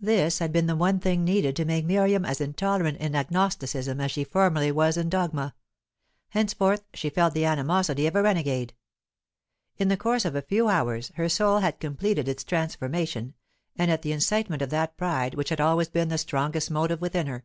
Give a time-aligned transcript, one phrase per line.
[0.00, 4.10] This had been the one thing needed to make Miriam as intolerant in agnosticism as
[4.10, 5.54] she formerly was in dogma.
[6.30, 8.74] Henceforth she felt the animosity of a renegade.
[9.76, 13.34] In the course of a few hours her soul had completed its transformation,
[13.76, 17.28] and at the incitement of that pride which had always been the strongest motive within
[17.28, 17.44] her.